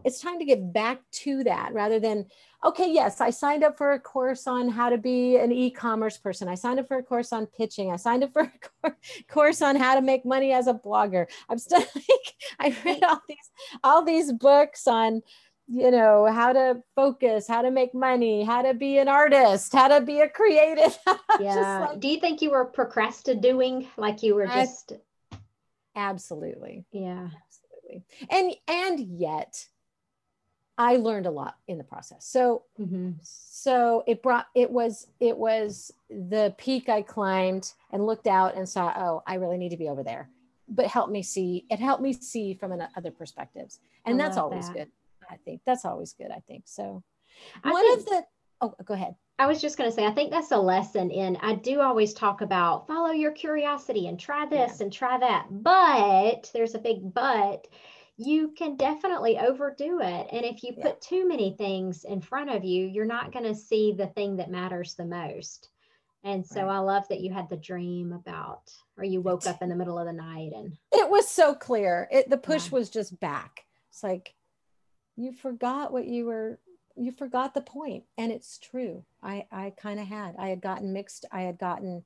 [0.05, 2.27] it's time to get back to that rather than
[2.64, 6.48] okay yes i signed up for a course on how to be an e-commerce person
[6.48, 8.51] i signed up for a course on pitching i signed up for
[8.85, 8.92] a
[9.29, 13.20] course on how to make money as a blogger i'm still like i read all
[13.29, 13.51] these
[13.85, 15.22] all these books on
[15.72, 19.88] you know how to focus how to make money how to be an artist how
[19.88, 20.96] to be a creative
[21.40, 24.92] yeah like, do you think you were procrastinating like you were just
[25.32, 25.37] I,
[25.96, 29.66] absolutely yeah absolutely and and yet
[30.78, 32.24] I learned a lot in the process.
[32.24, 33.12] So, mm-hmm.
[33.22, 38.66] so it brought, it was, it was the peak I climbed and looked out and
[38.68, 40.30] saw, oh, I really need to be over there.
[40.68, 43.80] But helped me see, it helped me see from an, other perspectives.
[44.06, 44.74] And I that's always that.
[44.74, 44.88] good.
[45.33, 46.31] I think that's always good.
[46.31, 47.03] I think so.
[47.64, 48.25] I One think, of the,
[48.61, 49.14] oh, go ahead.
[49.38, 52.12] I was just going to say, I think that's a lesson in, I do always
[52.12, 54.85] talk about follow your curiosity and try this yeah.
[54.85, 55.47] and try that.
[55.51, 57.66] But there's a big but
[58.18, 60.29] you can definitely overdo it.
[60.31, 60.85] And if you yeah.
[60.85, 64.37] put too many things in front of you, you're not going to see the thing
[64.37, 65.71] that matters the most.
[66.25, 66.77] And so right.
[66.77, 69.99] I love that you had the dream about, or you woke up in the middle
[69.99, 72.07] of the night and it was so clear.
[72.12, 72.79] It the push yeah.
[72.79, 73.64] was just back.
[73.90, 74.35] It's like
[75.16, 76.59] you forgot what you were
[76.96, 80.92] you forgot the point and it's true i i kind of had i had gotten
[80.92, 82.05] mixed i had gotten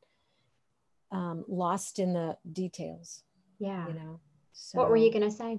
[1.12, 3.22] um, lost in the details
[3.58, 4.20] yeah you know
[4.52, 4.78] so.
[4.78, 5.58] what were you going to say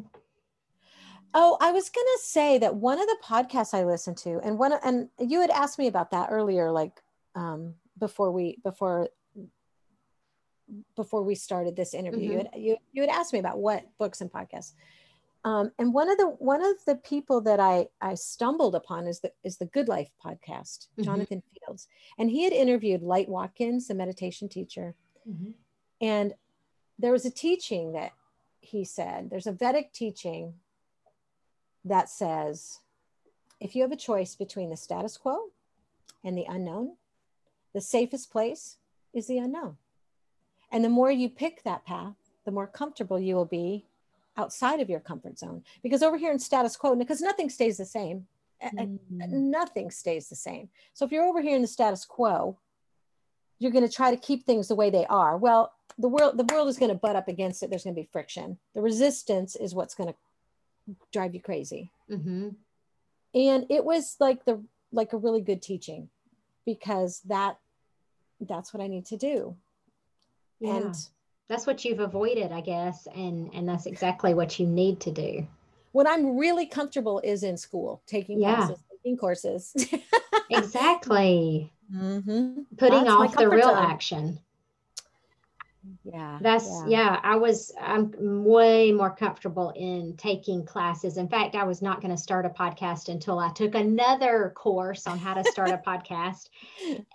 [1.34, 4.74] Oh, I was gonna say that one of the podcasts I listened to, and one,
[4.84, 7.02] and you had asked me about that earlier, like
[7.36, 9.10] um, before we before
[10.96, 12.30] before we started this interview.
[12.30, 12.32] Mm-hmm.
[12.32, 14.74] You, had, you you had asked me about what books and podcasts.
[15.48, 19.22] Um, and one of the one of the people that I I stumbled upon is
[19.22, 21.04] the is the Good Life podcast, mm-hmm.
[21.04, 24.94] Jonathan Fields, and he had interviewed Light Watkins, the meditation teacher,
[25.28, 25.52] mm-hmm.
[26.02, 26.34] and
[27.00, 28.12] there was a teaching that
[28.60, 30.56] he said there's a Vedic teaching
[31.86, 32.80] that says
[33.62, 35.52] if you have a choice between the status quo
[36.26, 36.98] and the unknown,
[37.74, 38.80] the safest place
[39.14, 39.78] is the unknown.
[40.74, 43.86] And the more you pick that path, the more comfortable you will be
[44.38, 45.63] outside of your comfort zone.
[45.84, 48.28] Because over here in status quo, because nothing stays the same,
[48.63, 49.00] mm.
[49.12, 50.69] nothing stays the same.
[50.93, 52.58] So if you're over here in the status quo,
[53.60, 55.38] you're going to try to keep things the way they are.
[55.38, 57.69] Well, the world the world is going to butt up against it.
[57.69, 58.60] There's going to be friction.
[58.76, 61.89] The resistance is what's going to drive you crazy.
[62.10, 62.50] Mm-hmm.
[63.34, 66.10] And it was like the like a really good teaching
[66.65, 67.58] because that
[68.39, 69.56] that's what I need to do.
[70.60, 70.78] Yeah.
[70.78, 70.95] And
[71.50, 75.48] that's what you've avoided, I guess, and and that's exactly what you need to do.
[75.92, 78.56] What I'm really comfortable is in school, taking yeah.
[78.56, 79.74] classes, taking courses.
[80.50, 81.72] exactly.
[81.94, 82.62] Mm-hmm.
[82.78, 83.78] Putting that's off the real zone.
[83.78, 84.40] action
[86.04, 87.14] yeah that's yeah.
[87.14, 87.20] yeah.
[87.24, 92.12] i was i'm way more comfortable in taking classes in fact i was not going
[92.16, 96.50] to start a podcast until i took another course on how to start a podcast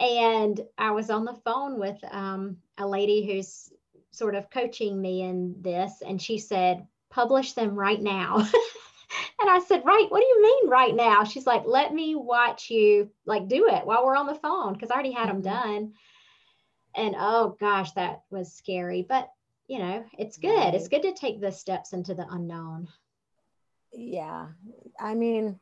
[0.01, 3.71] and i was on the phone with um, a lady who's
[4.12, 8.46] sort of coaching me in this and she said publish them right now.
[9.40, 11.25] And i said right what do you mean right now?
[11.25, 14.90] She's like let me watch you like do it while we're on the phone because
[14.90, 15.42] i already had mm-hmm.
[15.42, 15.92] them done.
[16.94, 19.29] And oh gosh that was scary but
[19.66, 20.75] you know it's good.
[20.75, 22.88] It's good to take the steps into the unknown.
[23.92, 24.48] Yeah.
[24.98, 25.59] I mean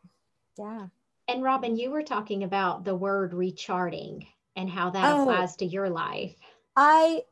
[0.58, 0.86] yeah.
[1.26, 5.64] And robyn you were talking about the word recharting and how that oh, applies to
[5.64, 6.36] your life.
[6.76, 7.22] I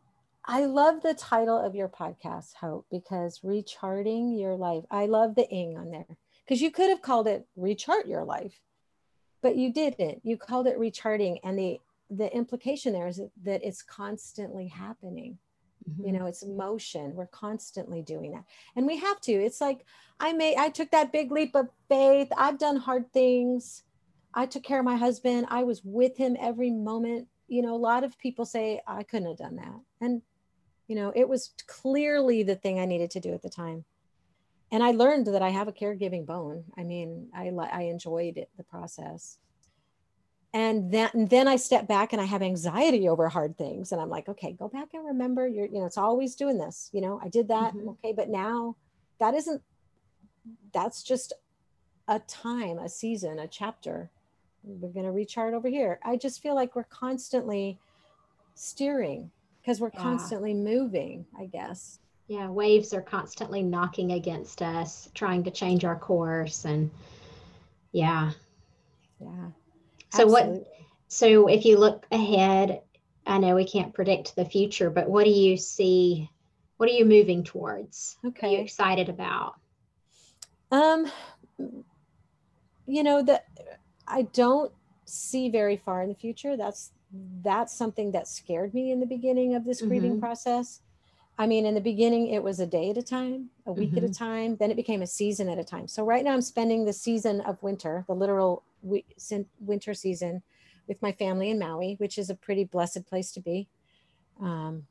[0.48, 5.48] i love the title of your podcast hope because recharting your life i love the
[5.50, 8.61] ing on there because you could have called it rechart your life
[9.42, 10.20] but you didn't.
[10.24, 11.80] You called it recharting and the
[12.11, 15.38] the implication there is that it's constantly happening.
[15.88, 16.06] Mm-hmm.
[16.06, 17.14] you know it's motion.
[17.14, 18.44] We're constantly doing that.
[18.76, 19.32] And we have to.
[19.32, 19.84] It's like
[20.20, 22.28] i made i took that big leap of faith.
[22.37, 23.84] I've done hard things.
[24.34, 25.46] I took care of my husband.
[25.50, 27.28] I was with him every moment.
[27.46, 29.80] You know a lot of people say i couldn't have done that.
[30.00, 30.22] And
[30.88, 33.85] you know it was clearly the thing i needed to do at the time.
[34.72, 36.64] And i learned that i have a caregiving bone.
[36.77, 39.38] I mean i i enjoyed it the process.
[40.55, 43.92] And then and then I step back and I have anxiety over hard things.
[43.92, 46.88] And I'm like okay go back and remember you're you know it's always doing this.
[46.92, 47.74] You know I did that.
[47.74, 47.90] Mm-hmm.
[47.90, 48.74] okay but now
[49.20, 49.62] that isn't
[50.72, 51.35] that's just
[52.09, 54.11] a time a season a chapter.
[54.64, 56.01] We're going to rechart over here.
[56.03, 57.79] I just feel like we're constantly
[58.55, 59.31] steering
[59.68, 60.02] because we're yeah.
[60.02, 65.98] constantly moving I guess yeah waves are constantly knocking against us trying to change our
[65.98, 66.90] course and
[67.92, 68.31] yeah
[69.20, 69.50] yeah
[70.11, 70.59] so Absolutely.
[70.61, 70.68] what
[71.09, 72.83] so if you look ahead,
[73.26, 76.31] I know we can't predict the future, but what do you see?
[76.76, 78.16] What are you moving towards?
[78.24, 78.46] Okay.
[78.46, 79.54] What are you excited about?
[80.70, 81.11] Um
[82.87, 83.44] you know that
[84.07, 84.72] I don't
[85.04, 86.57] see very far in the future.
[86.57, 86.92] That's
[87.42, 90.21] that's something that scared me in the beginning of this grieving mm-hmm.
[90.21, 90.81] process.
[91.38, 93.99] I mean, in the beginning, it was a day at a time, a week mm-hmm.
[93.99, 94.25] at a mm-hmm.
[94.25, 94.57] time.
[94.57, 95.87] Then it became a season at a time.
[95.87, 100.42] So right now, I'm spending the season of winter, the literal winter season,
[100.88, 103.68] with my family in Maui, which is a pretty blessed place to be.
[104.40, 104.87] Um,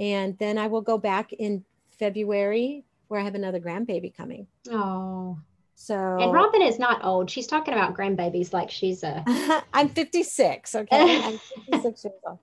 [0.00, 4.48] and then I will go back in February, where I have another grandbaby coming.
[4.70, 5.38] Oh.
[5.74, 7.28] So and Robyn is not old.
[7.28, 9.24] She's talking about grandbabies like she's a.
[9.72, 10.74] I'm 56.
[10.74, 11.38] Okay, I'm
[11.72, 12.38] 56 years old.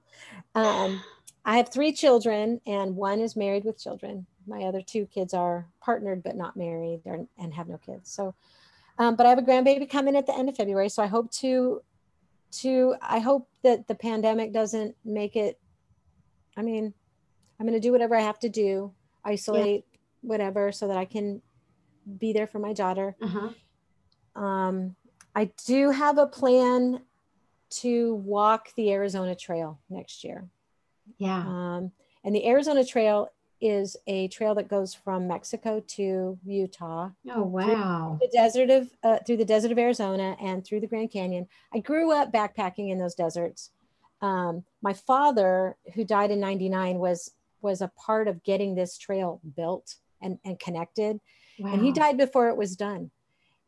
[0.53, 1.01] Um,
[1.45, 4.25] I have three children, and one is married with children.
[4.47, 8.11] My other two kids are partnered but not married and have no kids.
[8.11, 8.35] So,
[8.97, 10.89] um, but I have a grandbaby coming at the end of February.
[10.89, 11.81] So I hope to,
[12.59, 15.59] to I hope that the pandemic doesn't make it.
[16.57, 16.93] I mean,
[17.59, 18.91] I'm going to do whatever I have to do,
[19.23, 19.97] isolate, yeah.
[20.21, 21.41] whatever, so that I can
[22.19, 23.15] be there for my daughter.
[23.21, 24.41] Uh-huh.
[24.41, 24.95] Um,
[25.35, 27.01] I do have a plan
[27.69, 30.47] to walk the Arizona Trail next year.
[31.17, 31.39] Yeah.
[31.39, 31.91] Um,
[32.23, 33.29] and the Arizona Trail
[33.61, 37.11] is a trail that goes from Mexico to Utah.
[37.29, 38.17] Oh wow!
[38.19, 41.47] The desert of uh, through the desert of Arizona and through the Grand Canyon.
[41.73, 43.69] I grew up backpacking in those deserts.
[44.21, 49.39] Um, my father, who died in '99, was was a part of getting this trail
[49.55, 51.19] built and and connected.
[51.59, 51.73] Wow.
[51.73, 53.11] And he died before it was done,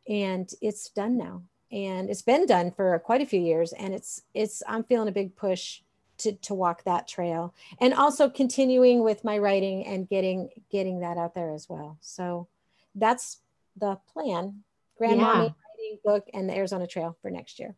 [0.08, 1.42] and it's done now.
[1.72, 3.72] And it's been done for quite a few years.
[3.72, 5.80] And it's it's I'm feeling a big push
[6.18, 11.18] to, to walk that trail and also continuing with my writing and getting getting that
[11.18, 12.46] out there as well so
[12.94, 13.40] that's
[13.76, 14.62] the plan
[14.96, 15.38] grandma yeah.
[15.38, 17.74] writing book and the arizona trail for next year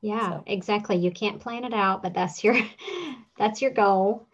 [0.00, 0.44] yeah so.
[0.46, 2.56] exactly you can't plan it out but that's your
[3.38, 4.26] that's your goal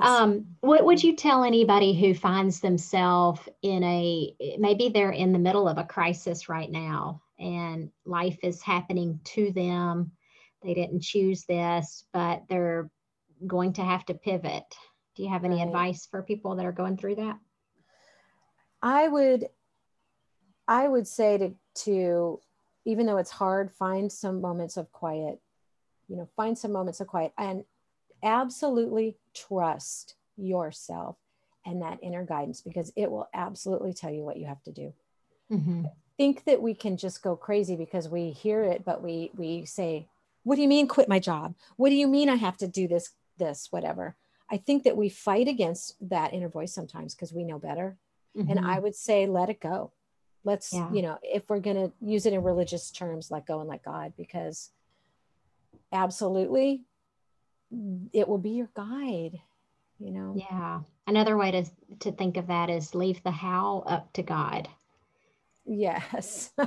[0.00, 5.38] um, what would you tell anybody who finds themselves in a maybe they're in the
[5.38, 10.12] middle of a crisis right now and life is happening to them
[10.62, 12.90] they didn't choose this, but they're
[13.46, 14.64] going to have to pivot.
[15.16, 15.66] Do you have any Right.
[15.66, 17.38] advice for people that are going through that?
[18.82, 19.48] I would
[20.68, 21.54] I would say to
[21.86, 22.40] to
[22.84, 25.40] even though it's hard, find some moments of quiet.
[26.08, 27.64] You know, find some moments of quiet and
[28.22, 31.16] absolutely trust yourself
[31.66, 34.92] and that inner guidance because it will absolutely tell you what you have to do.
[35.50, 35.84] Mm-hmm.
[36.16, 40.06] Think that we can just go crazy because we hear it, but we we say,
[40.44, 41.54] "What do you mean quit my job?
[41.76, 44.16] What do you mean I have to do this this whatever?"
[44.50, 47.96] I think that we fight against that inner voice sometimes because we know better
[48.48, 49.90] and i would say let it go
[50.44, 50.92] let's Yeah.
[50.92, 53.82] you know if we're going to use it in religious terms let go and let
[53.82, 54.70] god because
[55.92, 56.84] absolutely
[58.12, 59.38] it will be your guide
[59.98, 60.34] you know?
[60.34, 60.80] Yeah.
[61.06, 61.64] Another way to
[62.00, 64.68] to think of that is leave the how up to God.
[65.66, 66.50] yes.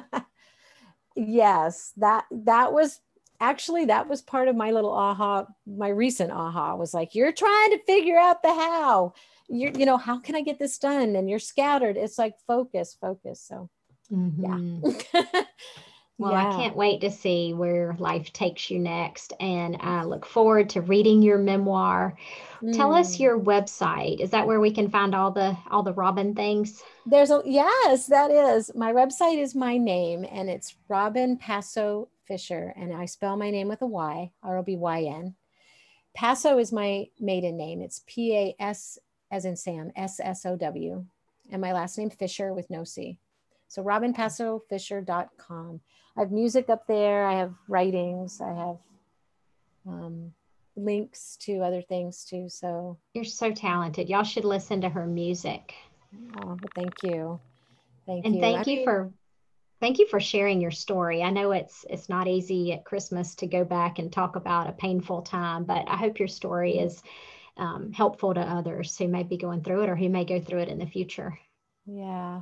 [1.16, 3.00] Yes that that was
[3.40, 7.72] actually that was part of my little aha my recent aha was like you're trying
[7.72, 9.14] to figure out the how.
[9.48, 11.16] You're you know how can i get this done?
[11.16, 11.98] And you're scattered.
[11.98, 13.42] It's like focus focus.
[13.42, 13.70] So
[14.12, 14.82] Mhm.
[16.20, 16.48] Well, Yeah.
[16.48, 19.34] I can't wait to see where life takes you next.
[19.40, 22.16] And I look forward to reading your memoir.
[22.72, 23.20] Tell us Mm.
[23.20, 24.20] your website.
[24.20, 26.84] Is that where we can find all the all the Robyn things?
[27.06, 28.74] There's a yes, that is.
[28.76, 32.74] My website is my name and it's Robyn Passow Fisher.
[32.78, 35.36] And I spell my name with a Y, R O B Y N.
[36.16, 37.82] Passow is my maiden name.
[37.82, 39.00] It's P A S
[39.32, 41.04] as in Sam, S S O W.
[41.50, 43.18] And my last name Fisher with no C.
[43.68, 45.82] So robynpassowfisher.com.
[46.18, 47.26] I have music up there.
[47.26, 48.40] I have writings.
[48.42, 48.78] I have
[49.88, 50.32] um,
[50.76, 52.48] links to other things too.
[52.50, 54.10] So You're so talented.
[54.10, 55.74] Y'all should listen to her music.
[56.44, 57.40] oh, thank you.
[58.06, 58.42] Thank And you.
[58.42, 59.12] And thank I you mean- for
[59.82, 61.22] thank you for sharing your story.
[61.24, 64.74] I know it's it's not easy at Christmas to go back and talk about a
[64.74, 67.02] painful time, but I hope your story is
[67.58, 70.60] um, helpful to others who may be going through it or who may go through
[70.60, 71.38] it in the future.
[71.86, 72.42] Yeah.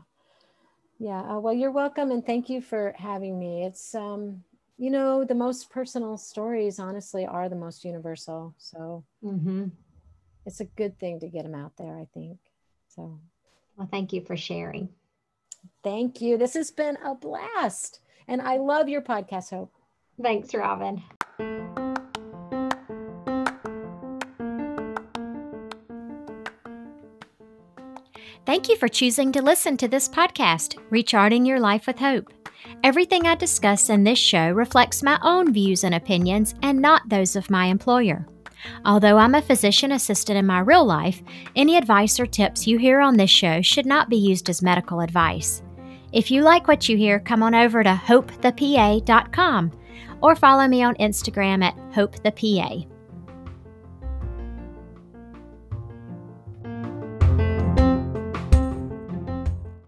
[1.02, 1.22] Yeah.
[1.22, 2.12] Uh, well, you're welcome.
[2.12, 3.64] And thank you for having me.
[3.66, 4.44] It's, um,
[4.78, 8.54] you know, the most personal stories, honestly, are the most universal.
[8.58, 9.66] So hmm
[10.46, 12.38] it's a good thing to get them out there, I think.
[12.88, 13.20] So
[13.76, 14.90] Well, thank you for sharing.
[15.84, 16.38] thank you.
[16.38, 18.00] This has been a blast.
[18.28, 19.74] And I love your podcast, Hope.
[20.22, 21.02] Thanks, Robyn.
[28.46, 32.34] Thank you for choosing to listen to this podcast, Recharting Your Life with Hope.
[32.84, 37.36] Everything I discuss in this show reflects my own views and opinions and not those
[37.36, 38.26] of my employer.
[38.84, 41.22] Although I'm a physician assistant in my real life,
[41.56, 45.02] any advice or tips you hear on this show should not be used as medical
[45.02, 45.62] advice.
[46.12, 49.72] If you like what you hear, come on over to hopethepa.com
[50.22, 52.88] or follow me on Instagram at hopethepa.